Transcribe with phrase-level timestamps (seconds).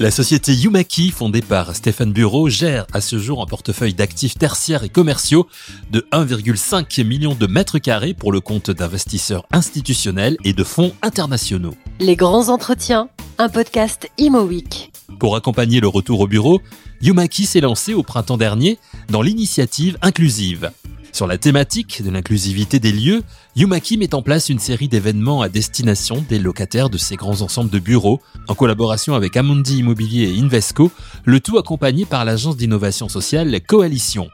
[0.00, 4.84] La société Yumaki, fondée par Stéphane Bureau, gère à ce jour un portefeuille d'actifs tertiaires
[4.84, 5.48] et commerciaux
[5.90, 11.74] de 1,5 million de mètres carrés pour le compte d'investisseurs institutionnels et de fonds internationaux.
[11.98, 13.08] Les grands entretiens,
[13.38, 14.92] un podcast Imo Week.
[15.18, 16.60] Pour accompagner le retour au bureau,
[17.02, 20.70] Yumaki s'est lancé au printemps dernier dans l'initiative inclusive.
[21.12, 23.22] Sur la thématique de l'inclusivité des lieux,
[23.56, 27.70] Yumaki met en place une série d'événements à destination des locataires de ces grands ensembles
[27.70, 30.92] de bureaux, en collaboration avec Amundi Immobilier et Invesco,
[31.24, 34.28] le tout accompagné par l'agence d'innovation sociale Coalition.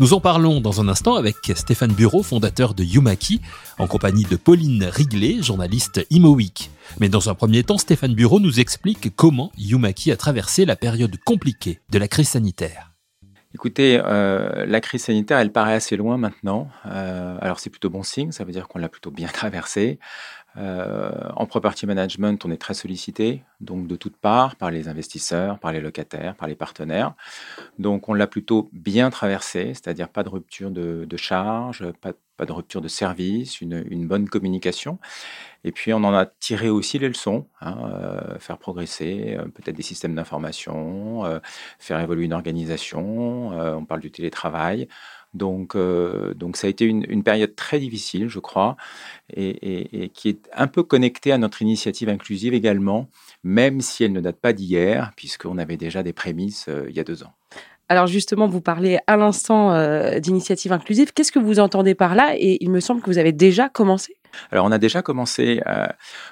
[0.00, 3.40] Nous en parlons dans un instant avec Stéphane Bureau, fondateur de Yumaki,
[3.78, 6.70] en compagnie de Pauline Riglet, journaliste ImoWeek.
[7.00, 11.16] Mais dans un premier temps, Stéphane Bureau nous explique comment Yumaki a traversé la période
[11.24, 12.93] compliquée de la crise sanitaire.
[13.54, 16.68] Écoutez, euh, la crise sanitaire, elle paraît assez loin maintenant.
[16.86, 20.00] Euh, alors c'est plutôt bon signe, ça veut dire qu'on l'a plutôt bien traversée.
[20.56, 25.58] Euh, en property management, on est très sollicité, donc de toutes parts, par les investisseurs,
[25.58, 27.14] par les locataires, par les partenaires.
[27.78, 32.12] Donc on l'a plutôt bien traversé, c'est-à-dire pas de rupture de, de charge, pas,
[32.44, 34.98] de rupture de service, une, bonne communication.
[35.64, 39.76] Et puis on en a tiré aussi les leçons, hein, euh, faire progresser euh, peut-être
[39.76, 41.38] des systèmes d'information, euh,
[41.78, 44.88] faire évoluer une organisation, on parle du télétravail.
[45.34, 48.76] Donc, euh, donc ça a été une, une, période très difficile, je crois,
[49.32, 53.08] et, et, et, qui est un peu connectée à notre initiative inclusive également,
[53.42, 57.00] même si elle ne date pas d'hier, puisqu'on avait déjà des prémices euh, il y
[57.00, 57.32] a deux ans.
[57.88, 61.12] Alors justement, vous parlez à l'instant euh, d'initiative inclusive.
[61.12, 62.34] Qu'est-ce que vous entendez par là?
[62.38, 64.16] Et il me semble que vous avez déjà commencé.
[64.50, 65.60] Alors on a déjà commencé.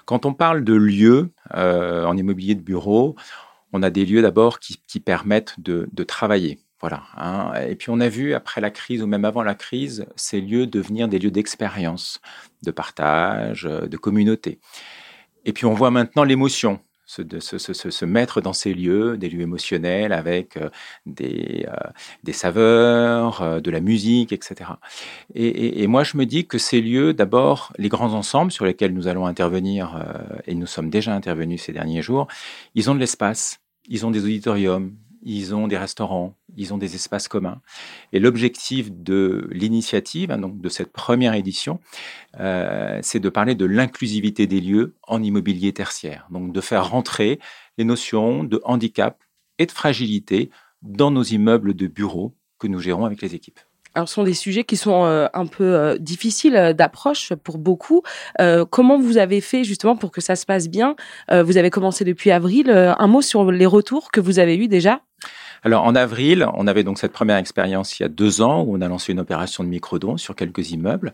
[0.06, 3.17] Quand on parle de lieux en immobilier de bureau,
[3.73, 6.58] on a des lieux d'abord qui, qui, permettent de, de travailler.
[7.17, 7.53] Hein.
[7.69, 10.67] Et puis on a vu après la crise ou même avant la crise, ces lieux
[10.67, 12.21] devenir des lieux d'expérience,
[12.63, 14.59] de partage, de communauté.
[15.45, 16.81] Et puis on voit maintenant l'émotion
[17.21, 20.71] se, mettre dans ces lieux, des lieux émotionnels avec euh,
[21.07, 21.91] des, euh,
[22.23, 24.71] des saveurs, euh, de la musique, etc.
[25.35, 29.09] Et, moi, je me dis que ces lieux, d'abord, les grands ensembles sur lesquels nous
[29.09, 32.29] allons intervenir, euh, et nous sommes déjà intervenus ces derniers jours,
[32.75, 36.95] ils ont de l'espace, ils ont des auditoriums, ils ont des restaurants, ils ont des
[36.95, 37.61] espaces communs.
[38.13, 41.81] Et l'objectif de l'initiative, hein, donc de cette première édition,
[42.41, 46.27] euh, c'est de parler de l'inclusivité des lieux en immobilier tertiaire.
[46.31, 47.39] Donc de faire rentrer
[47.79, 49.23] les notions de handicap
[49.59, 50.51] et de fragilité
[50.83, 53.61] dans nos immeubles de bureaux que nous gérons avec les équipes.
[53.97, 58.03] Ce sont des sujets qui sont euh, un peu euh, difficiles d'approche pour beaucoup.
[58.41, 60.97] Euh, comment vous avez fait justement pour que ça se passe bien?
[61.30, 62.70] Vous avez commencé depuis avril.
[62.70, 65.01] un mot sur les retours que vous avez eus déjà?
[65.63, 68.77] Alors en avril, on avait donc cette première expérience il y a deux ans où
[68.77, 71.13] on a lancé une opération de microdon sur quelques immeubles.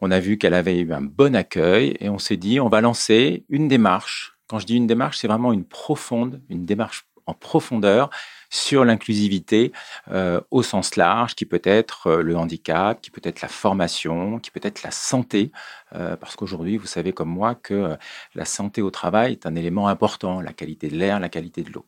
[0.00, 2.80] On a vu qu'elle avait eu un bon accueil et on s'est dit on va
[2.80, 4.36] lancer une démarche.
[4.48, 8.10] Quand je dis une démarche, c'est vraiment une profonde, une démarche en profondeur
[8.54, 9.72] sur l'inclusivité
[10.10, 14.38] euh, au sens large, qui peut être euh, le handicap, qui peut être la formation,
[14.38, 15.50] qui peut être la santé,
[15.94, 17.96] euh, parce qu'aujourd'hui, vous savez comme moi que
[18.34, 21.72] la santé au travail est un élément important, la qualité de l'air, la qualité de
[21.72, 21.84] l'eau.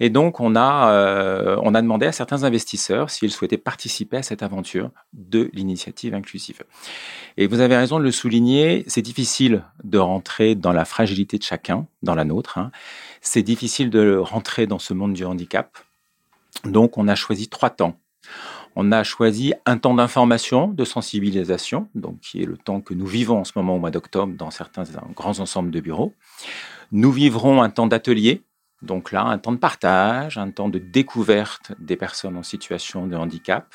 [0.00, 4.42] Et donc, on a, on a demandé à certains investisseurs s'ils souhaitaient participer à cette
[4.42, 6.62] aventure de l'initiative inclusive.
[7.36, 11.42] Et vous avez raison de le souligner, c'est difficile de rentrer dans la fragilité de
[11.42, 12.58] chacun, dans la nôtre.
[12.58, 12.70] Hein.
[13.20, 15.76] C'est difficile de rentrer dans ce monde du handicap.
[16.64, 17.98] Donc, on a choisi trois temps.
[18.76, 23.06] On a choisi un temps d'information, de sensibilisation, donc qui est le temps que nous
[23.06, 24.84] vivons en ce moment au mois d'octobre dans certains
[25.14, 26.14] grands ensembles de bureaux.
[26.92, 28.42] Nous vivrons un temps d'atelier,
[28.82, 33.16] donc là, un temps de partage, un temps de découverte des personnes en situation de
[33.16, 33.74] handicap,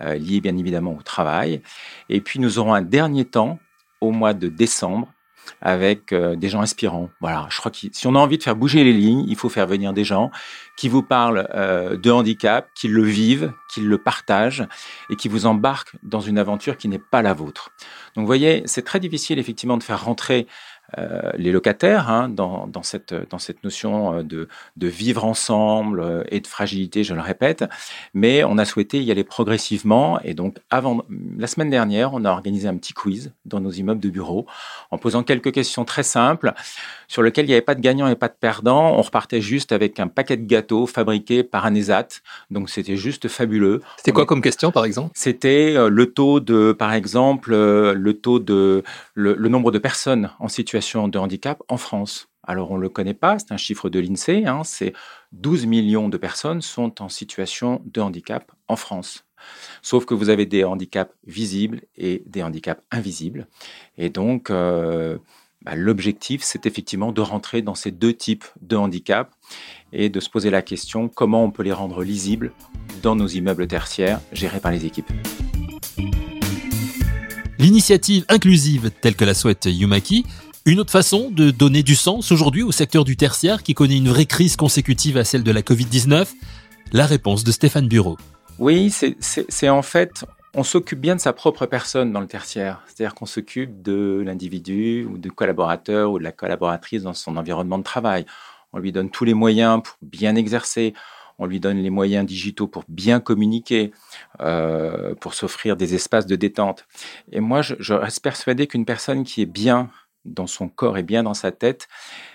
[0.00, 1.62] euh, lié bien évidemment au travail.
[2.08, 3.58] Et puis nous aurons un dernier temps
[4.00, 5.13] au mois de décembre
[5.60, 7.10] avec euh, des gens inspirants.
[7.20, 9.48] Voilà, je crois que si on a envie de faire bouger les lignes, il faut
[9.48, 10.30] faire venir des gens
[10.76, 14.66] qui vous parlent euh, de handicap, qui le vivent, qui le partagent
[15.10, 17.70] et qui vous embarquent dans une aventure qui n'est pas la vôtre.
[18.14, 20.46] Donc vous voyez, c'est très difficile effectivement de faire rentrer
[20.98, 26.00] euh, les locataires hein, dans, dans, cette, dans cette notion euh, de, de vivre ensemble
[26.00, 27.64] euh, et de fragilité, je le répète,
[28.12, 31.02] mais on a souhaité y aller progressivement et donc avant
[31.38, 34.46] la semaine dernière, on a organisé un petit quiz dans nos immeubles de bureaux
[34.90, 36.52] en posant quelques questions très simples
[37.08, 38.92] sur lesquelles il n'y avait pas de gagnant et pas de perdant.
[38.96, 42.08] On repartait juste avec un paquet de gâteaux fabriqués par Anesat,
[42.50, 43.80] donc c'était juste fabuleux.
[43.96, 45.12] C'était quoi comme question par exemple?
[45.14, 48.82] C'était le taux de, par exemple, le taux de
[49.14, 52.28] le, le nombre de personnes en situation de handicap en France.
[52.42, 54.92] Alors on ne le connaît pas, c'est un chiffre de l'INSEE, hein, c'est
[55.32, 59.24] 12 millions de personnes sont en situation de handicap en France.
[59.82, 63.46] Sauf que vous avez des handicaps visibles et des handicaps invisibles.
[63.98, 65.18] Et donc, euh,
[65.62, 69.32] bah, l'objectif, c'est effectivement de rentrer dans ces deux types de handicap
[69.92, 72.52] et de se poser la question comment on peut les rendre lisibles
[73.02, 75.12] dans nos immeubles tertiaires gérés par les équipes.
[77.58, 80.26] L'initiative inclusive telle que la souhaite Yumaki,
[80.66, 84.08] une autre façon de donner du sens aujourd'hui au secteur du tertiaire qui connaît une
[84.08, 86.28] vraie crise consécutive à celle de la Covid-19
[86.92, 88.16] La réponse de Stéphane Bureau.
[88.58, 90.24] Oui, c'est en fait,
[90.54, 92.82] on s'occupe bien de sa propre personne dans le tertiaire.
[92.86, 97.78] C'est-à-dire qu'on s'occupe de l'individu ou du collaborateur ou de la collaboratrice dans son environnement
[97.78, 98.24] de travail.
[98.72, 100.94] On lui donne tous les moyens pour bien exercer.
[101.38, 103.90] On lui donne les moyens digitaux pour bien communiquer,
[104.40, 106.86] euh, pour s'offrir des espaces de détente.
[107.32, 109.90] Et moi, je, je reste persuadé qu'une personne qui est bien
[110.24, 111.88] dans son corps et bien dans sa tête,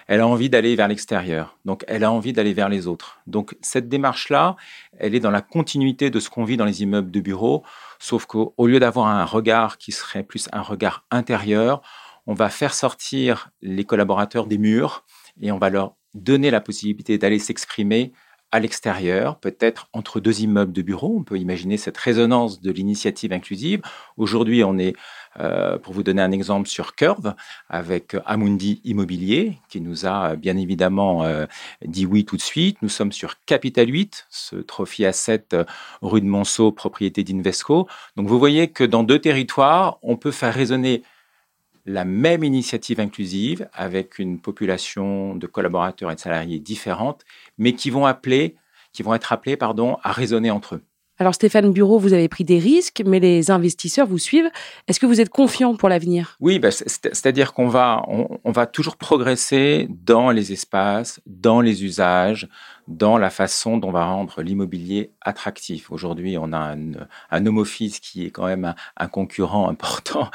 [0.07, 1.57] elle a envie d'aller vers l'extérieur.
[1.65, 3.19] Donc, elle a envie d'aller vers les autres.
[3.27, 4.55] Donc, cette démarche-là,
[4.97, 7.63] elle est dans la continuité de ce qu'on vit dans les immeubles de bureaux,
[7.99, 11.81] sauf qu'au lieu d'avoir un regard qui serait plus un regard intérieur,
[12.27, 15.03] on va faire sortir les collaborateurs des murs
[15.41, 18.13] et on va leur donner la possibilité d'aller s'exprimer
[18.51, 21.15] à l'extérieur, peut-être entre deux immeubles de bureaux.
[21.19, 23.81] On peut imaginer cette résonance de l'initiative inclusive.
[24.17, 24.95] Aujourd'hui, on est,
[25.39, 27.35] euh, pour vous donner un exemple, sur Curve
[27.69, 31.45] avec Amundi Immobilier, qui nous a bien évidemment euh,
[31.85, 32.77] dit oui tout de suite.
[32.81, 35.63] Nous sommes sur Capital 8, ce trophy asset euh,
[36.01, 37.87] rue de Monceau, propriété d'Invesco.
[38.15, 41.03] Donc vous voyez que dans deux territoires, on peut faire résonner
[41.85, 47.23] la même initiative inclusive avec une population de collaborateurs et de salariés différentes,
[47.57, 48.55] mais qui vont appeler,
[48.93, 50.83] qui vont être appelés, pardon, à raisonner entre eux.
[51.21, 54.49] Alors Stéphane Bureau, vous avez pris des risques, mais les investisseurs vous suivent.
[54.87, 56.37] Est-ce que vous êtes confiant pour l'avenir?
[56.39, 62.47] Oui, bah, c'est-à-dire qu'on va, on, va toujours progresser dans les espaces, dans les usages,
[62.87, 65.91] dans la façon dont on va rendre l'immobilier attractif.
[65.91, 66.91] Aujourd'hui, on a un,
[67.31, 70.31] un, home office qui est quand même un, concurrent important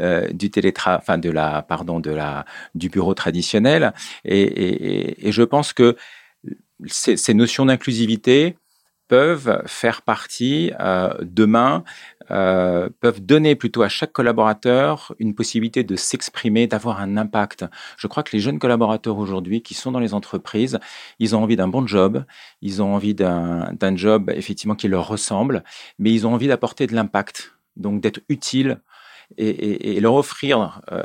[0.00, 2.44] euh, du télétra, enfin de la, pardon, de la,
[2.74, 3.94] du bureau traditionnel.
[4.26, 5.96] Et, je pense que
[6.86, 8.58] ces notions d'inclusivité,
[9.08, 11.84] peuvent faire partie euh, demain,
[12.30, 17.64] euh, peuvent donner plutôt à chaque collaborateur une possibilité de s'exprimer, d'avoir un impact.
[17.96, 20.78] Je crois que les jeunes collaborateurs aujourd'hui qui sont dans les entreprises,
[21.18, 22.24] ils ont envie d'un bon job,
[22.62, 25.62] ils ont envie d'un job effectivement qui leur ressemble,
[25.98, 28.80] mais ils ont envie d'apporter de l'impact, donc d'être utile
[29.38, 31.02] et, leur offrir euh,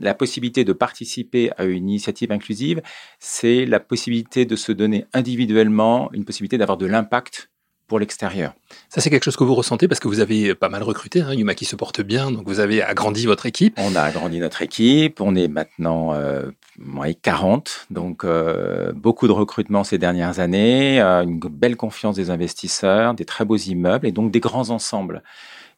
[0.00, 2.82] la possibilité de participer à une initiative inclusive,
[3.18, 7.50] c'est la possibilité de se donner individuellement une possibilité d'avoir de l'impact
[7.88, 8.52] pour l'extérieur.
[8.90, 11.22] Ça, c'est quelque chose que vous ressentez parce que vous avez pas mal recruté.
[11.22, 13.74] Hein, Yuma qui se porte bien, donc vous avez agrandi votre équipe.
[13.78, 15.20] On a agrandi notre équipe.
[15.20, 16.50] On est maintenant euh,
[17.22, 23.14] 40, donc euh, beaucoup de recrutements ces dernières années, euh, une belle confiance des investisseurs,
[23.14, 25.22] des très beaux immeubles et donc des grands ensembles.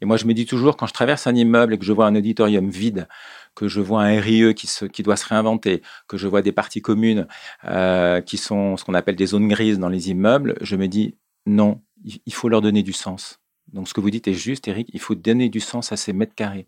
[0.00, 2.06] Et moi, je me dis toujours, quand je traverse un immeuble et que je vois
[2.06, 3.06] un auditorium vide,
[3.54, 7.26] que je vois un RIE qui, doit se réinventer, que je vois des parties communes
[7.64, 11.16] euh, qui sont ce qu'on appelle des zones grises dans les immeubles, je me dis
[11.46, 13.40] non, il faut leur donner du sens.
[13.72, 16.12] Donc ce que vous dites est juste, Eric, il faut donner du sens à ces
[16.12, 16.66] mètres carrés.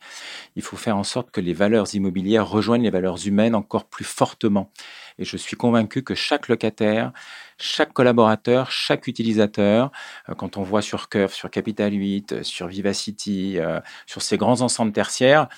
[0.57, 4.05] Il faut faire en sorte que les valeurs immobilières rejoignent les valeurs humaines encore plus
[4.05, 4.71] fortement.
[5.19, 7.13] Et je suis convaincu que chaque locataire,
[7.59, 9.91] chaque collaborateur, chaque utilisateur,
[10.29, 14.37] euh, quand on voit sur Curve, sur Capital 8, euh, sur Vivacity, euh, sur ces
[14.37, 15.49] grands ensembles tertiaires,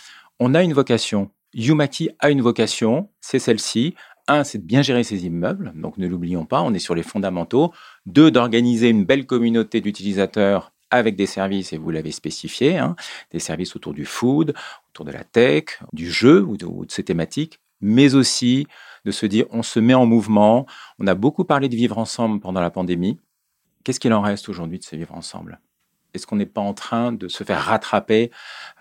[0.41, 1.31] on a une vocation.
[1.53, 3.95] Yumaki a une vocation, c'est celle-ci.
[4.27, 7.03] Un, c'est de bien gérer ses immeubles, donc ne l'oublions pas, on est sur les
[7.03, 7.73] fondamentaux.
[8.07, 12.97] Deux, d'organiser une belle communauté d'utilisateurs avec des services, et vous l'avez spécifié, hein,
[13.31, 14.55] des services autour du food,
[14.91, 18.67] autour de la tech, du jeu ou de, ces thématiques, mais aussi
[19.05, 20.67] de se dire on se met en mouvement.
[20.99, 23.19] On a beaucoup parlé de vivre ensemble pendant la pandémie.
[23.83, 25.61] Qu'est-ce qu'il en reste aujourd'hui de se vivre ensemble?
[26.15, 28.31] Est-ce qu'on n'est pas en train de se faire rattraper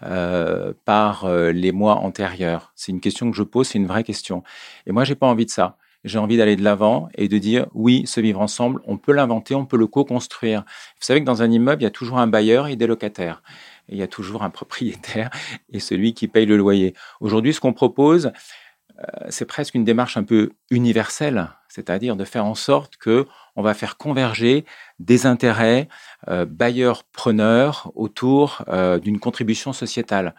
[0.03, 2.72] euh, par euh, les mois antérieurs?
[2.75, 4.43] C'est une question que je pose, c'est une vraie question.
[4.86, 7.67] Et moi, j'ai pas envie de ça j'ai envie d'aller de l'avant et de dire
[7.74, 10.62] oui, ce vivre ensemble, on peut l'inventer, on peut le co-construire.
[10.62, 13.41] Vous savez que dans un immeuble, il y a toujours un bailleur et des locataires.
[13.89, 15.29] Et il y a toujours un propriétaire
[15.72, 16.93] et celui qui paye le loyer.
[17.19, 18.31] Aujourd'hui, ce qu'on propose,
[19.00, 23.62] euh, c'est presque une démarche un peu universelle, c'est-à-dire de faire en sorte que on
[23.62, 24.65] va faire converger
[25.00, 25.88] des intérêts
[26.27, 30.36] euh, bailleurs-preneurs autour euh, d'une contribution sociétale.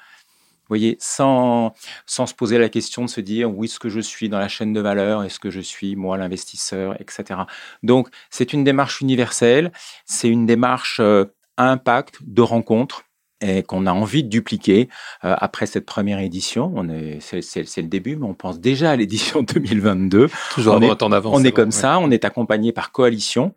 [0.68, 1.74] Voyez, sans,
[2.06, 4.48] sans se poser la question de se dire où est-ce que je suis dans la
[4.48, 7.40] chaîne de valeur, est-ce que je suis moi l'investisseur, etc.
[7.82, 9.72] Donc, c'est une démarche universelle,
[10.04, 11.26] c'est une démarche euh,
[11.58, 13.04] impact de rencontre.
[13.40, 14.88] Et qu'on a envie de dupliquer
[15.24, 16.72] euh, après cette première édition.
[16.74, 20.28] On est, c'est, le début, mais on pense déjà à l'édition 2022.
[20.52, 21.38] Toujours on est, en avance.
[21.38, 23.54] On est comme ça, on est accompagné par Coalition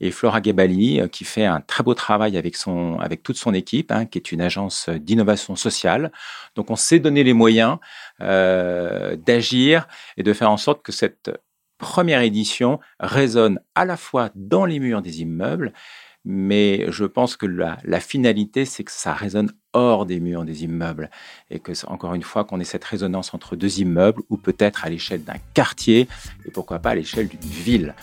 [0.00, 3.54] et Flora Gebali euh, qui fait un très beau travail avec son, avec toute son
[3.54, 6.12] équipe, hein, qui est une agence d'innovation sociale.
[6.56, 7.78] Donc on s'est donné les moyens
[8.20, 11.30] euh, d'agir et de faire en sorte que cette
[11.78, 15.72] première édition résonne à la fois dans les murs des immeubles
[16.24, 21.10] mais je pense que la, finalité, c'est que ça résonne hors des murs des immeubles
[21.50, 24.90] et que, encore une fois, qu'on ait cette résonance entre deux immeubles ou peut-être à
[24.90, 26.08] l'échelle d'un quartier
[26.44, 27.94] et pourquoi pas à l'échelle d'une ville.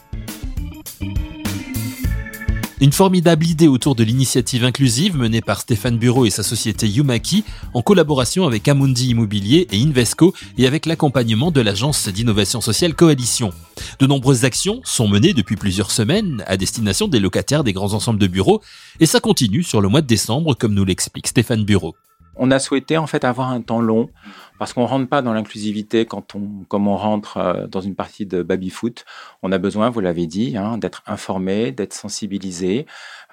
[2.79, 7.43] Une formidable idée autour de l'initiative inclusive menée par Stéphane Bureau et sa société Yumaki
[7.73, 13.51] en collaboration avec Amundi Immobilier et Invesco et avec l'accompagnement de l'agence d'innovation sociale Coalition.
[13.97, 18.19] De nombreuses actions sont menées depuis plusieurs semaines à destination des locataires des grands ensembles
[18.19, 18.61] de bureaux
[18.99, 21.95] et ça continue sur le mois de décembre comme nous l'explique Stéphane Bureau
[22.39, 24.09] on a souhaité en fait avoir un temps long
[24.57, 28.25] parce qu'on rentre pas dans l'inclusivité quand on comme on rentre euh, dans une partie
[28.25, 29.05] de baby foot.
[29.43, 32.85] On a besoin, vous l'avez dit, hein, d'être informé, d'être sensibilisé.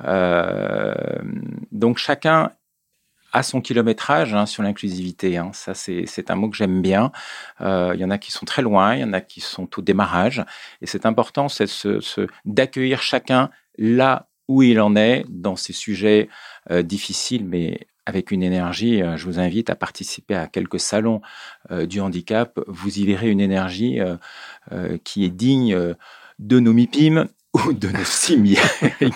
[0.04, 0.94] Euh,
[1.72, 2.50] donc chacun
[3.32, 5.38] a son kilométrage hein, sur l'inclusivité.
[5.38, 5.50] Hein.
[5.52, 7.10] Ça, c'est un mot que j'aime bien.
[7.60, 9.68] Euh, il y en a qui sont très loin, il y en a qui sont
[9.76, 10.44] au démarrage.
[10.80, 12.00] Et c'est important c'est ce,
[12.44, 16.28] d'accueillir chacun là où il en est dans ces sujets
[16.70, 19.02] difficiles mais avec une énergie.
[19.02, 21.20] Euh, je vous invite à participer à quelques salons
[21.70, 22.58] euh, du handicap.
[22.66, 25.94] Vous y verrez une énergie euh, qui est digne
[26.38, 28.58] de nos MIPIM ou de nos simiers.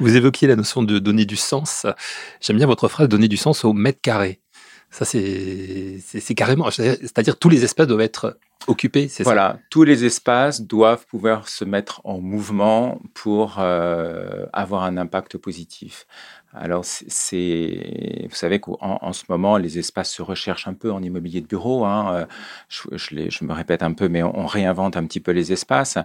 [0.00, 1.86] vous évoquiez la notion de donner du sens.
[2.40, 4.40] J'aime bien votre phrase donner du sens au mètre carré.
[4.90, 10.62] Ça, c'est carrément, c'est-à-dire tous les espaces doivent être occupés, c'est Voilà, tous les espaces
[10.62, 16.06] doivent pouvoir se mettre en mouvement pour avoir un impact positif.
[16.56, 21.02] Alors, c'est, vous savez qu'en en ce moment, les espaces se recherchent un peu en
[21.02, 21.84] immobilier de bureau.
[21.84, 22.14] Hein.
[22.14, 22.26] Euh,
[22.68, 25.98] je, je, me répète un peu, mais on, réinvente un petit peu les espaces.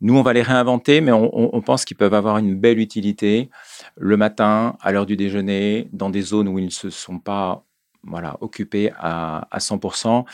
[0.00, 3.50] Nous, on va les réinventer, mais on pense qu'ils peuvent avoir une belle utilité
[3.96, 7.64] le matin, à l'heure du déjeuner, dans des zones où ils ne se sont pas
[8.04, 10.24] voilà, occupé à, à 100%.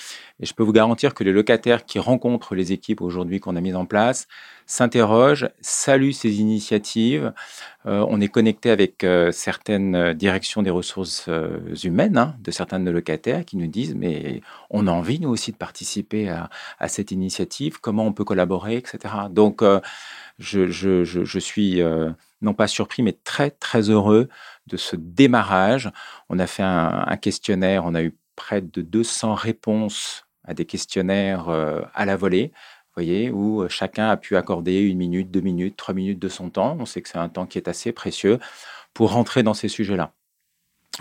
[0.41, 3.61] Et je peux vous garantir que les locataires qui rencontrent les équipes aujourd'hui qu'on a
[3.61, 4.27] mises en place
[4.67, 7.33] s'interrogent, saluent ces initiatives.
[7.87, 12.79] Euh, on est connecté avec euh, certaines directions des ressources euh, humaines hein, de certains
[12.79, 16.51] de nos locataires qui nous disent mais on a envie nous aussi de participer à,
[16.79, 19.15] à cette initiative, comment on peut collaborer, etc.
[19.31, 19.63] Donc
[20.39, 21.83] je, je, je, je suis
[22.41, 24.29] non pas surpris mais très très heureux
[24.67, 25.91] de ce démarrage.
[26.29, 31.49] On a fait un, questionnaire, on a eu près de 200 réponses à des questionnaires
[31.49, 32.53] euh, à la volée,
[32.99, 36.51] voyez, où euh, chacun a pu accorder une minute, deux minutes, trois minutes de son
[36.51, 36.77] temps.
[36.81, 38.39] On sait que c'est un temps qui est assez précieux
[38.93, 40.13] pour rentrer dans ces sujets-là.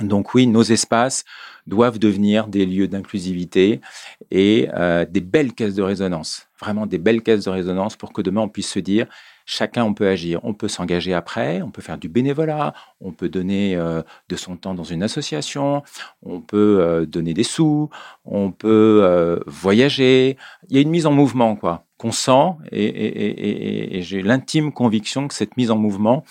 [0.02, 1.26] Donc oui, nos espaces
[1.66, 3.82] doivent devenir des lieux d'inclusivité
[4.30, 8.22] et euh, des belles caisses de résonance, vraiment des belles caisses de résonance pour que
[8.22, 9.08] demain on puisse se dire,
[9.48, 13.30] chacun on peut agir, on peut s'engager après, on peut faire du bénévolat, on peut
[13.30, 15.82] donner euh, de son temps dans une association,
[16.22, 17.90] on peut euh, donner des sous,
[18.26, 20.38] on peut voyager.
[20.70, 22.54] Il y a une mise en mouvement, quoi qu'on sent.
[22.72, 26.24] Et, j'ai l'intime conviction que cette mise en mouvement,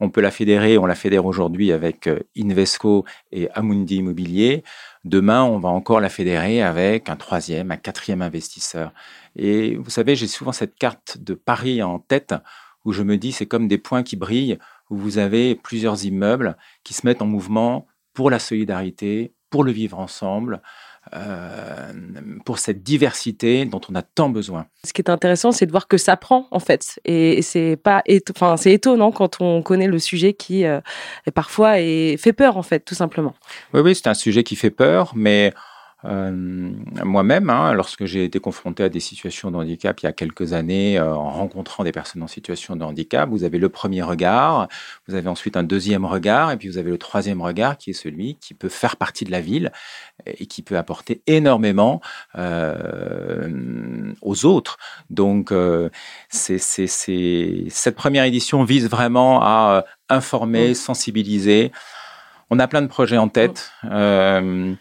[0.00, 4.64] on peut la fédérer, on la fédère aujourd'hui avec euh, Invesco et Amundi Immobilier.
[5.04, 8.92] Demain, on va encore la fédérer avec un troisième, un quatrième investisseur.
[9.36, 12.34] Et vous savez, j'ai souvent cette carte de Paris en tête
[12.84, 14.58] où je me dis c'est comme des points qui brillent,
[14.88, 19.72] où vous avez plusieurs immeubles qui se mettent en mouvement pour la solidarité, pour le
[19.72, 20.62] vivre ensemble,
[21.14, 21.92] euh,
[22.44, 24.66] pour cette diversité dont on a tant besoin.
[24.84, 28.02] Ce qui est intéressant, c'est de voir que ça prend en fait, et c'est pas,
[28.30, 30.80] enfin c'est étonnant quand on connaît le sujet qui euh,
[31.34, 33.34] parfois fait peur en fait, tout simplement.
[33.72, 35.52] Oui, oui, c'est un sujet qui fait peur, mais
[36.04, 36.30] euh,
[37.04, 40.52] moi-même, hein, lorsque j'ai été confronté à des situations de handicap il y a quelques
[40.52, 44.68] années, euh, en rencontrant des personnes en situation de handicap, vous avez le premier regard,
[45.06, 47.94] vous avez ensuite un deuxième regard, et puis vous avez le troisième regard qui est
[47.94, 49.72] celui qui peut faire partie de la ville
[50.26, 52.00] et qui peut apporter énormément
[52.36, 54.78] euh, aux autres.
[55.10, 55.52] Donc,
[56.28, 61.72] c'est, cette première édition vise vraiment à informer, sensibiliser.
[62.50, 63.72] On a plein de projets en tête.
[63.84, 64.74] Euh,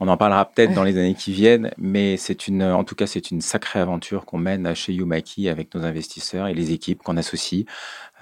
[0.00, 3.06] on en parlera peut-être dans les années qui viennent, mais c'est une, en tout cas,
[3.06, 7.16] c'est une sacrée aventure qu'on mène chez Yumaki avec nos investisseurs et les équipes qu'on
[7.16, 7.64] associe.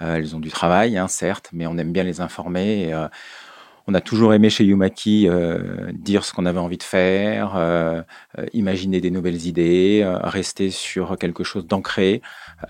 [0.01, 2.93] Euh, elles ont du travail, hein, certes, mais on aime bien les informer.
[2.93, 3.07] Euh,
[3.85, 7.57] on a toujours aimé chez Yumaki euh, dire ce qu'on avait envie de faire,
[8.53, 12.21] imaginer des nouvelles idées, rester sur quelque chose d'ancré,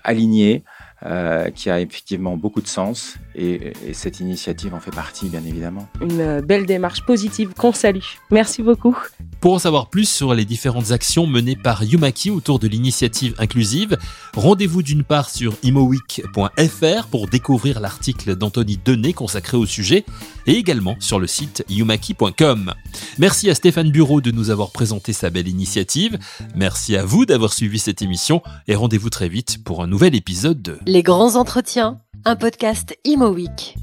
[0.04, 0.62] aligné.
[1.06, 5.44] Euh, qui a effectivement beaucoup de sens et, et, cette initiative en fait partie bien
[5.44, 5.88] évidemment.
[6.00, 8.02] Une belle démarche positive qu'on salue.
[8.32, 8.98] Merci beaucoup.
[9.40, 13.96] Pour en savoir plus sur les différentes actions menées par Yumaki autour de l'initiative inclusive,
[14.34, 20.04] rendez-vous d'une part sur imoweek.fr pour découvrir l'article d'Anthony Denet consacré au sujet
[20.48, 22.74] et également sur le site yumaki.com.
[23.18, 26.18] Merci à Stéphane Bureau de nous avoir présenté sa belle initiative.
[26.56, 30.60] Merci à vous d'avoir suivi cette émission et rendez-vous très vite pour un nouvel épisode
[30.60, 33.76] de Les grands entretiens, un podcast Imo Week.